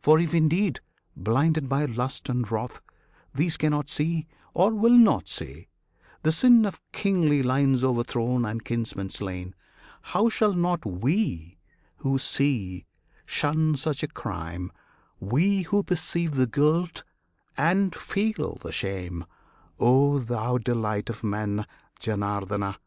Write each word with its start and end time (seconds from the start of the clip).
For 0.00 0.18
if 0.18 0.34
indeed, 0.34 0.80
blinded 1.16 1.68
by 1.68 1.84
lust 1.84 2.28
and 2.28 2.50
wrath, 2.50 2.80
These 3.32 3.56
cannot 3.56 3.88
see, 3.88 4.26
or 4.54 4.72
will 4.74 4.90
not 4.98 5.28
see, 5.28 5.68
the 6.24 6.32
sin 6.32 6.66
Of 6.66 6.80
kingly 6.90 7.44
lines 7.44 7.84
o'erthrown 7.84 8.44
and 8.44 8.64
kinsmen 8.64 9.08
slain, 9.08 9.54
How 10.00 10.28
should 10.28 10.56
not 10.56 10.84
we, 10.84 11.58
who 11.98 12.18
see, 12.18 12.86
shun 13.24 13.76
such 13.76 14.02
a 14.02 14.08
crime 14.08 14.72
We 15.20 15.62
who 15.62 15.84
perceive 15.84 16.34
the 16.34 16.48
guilt 16.48 17.04
and 17.56 17.94
feel 17.94 18.56
the 18.56 18.72
shame 18.72 19.24
O 19.78 20.18
thou 20.18 20.58
Delight 20.58 21.08
of 21.08 21.22
Men, 21.22 21.68
Janardana? 22.00 22.78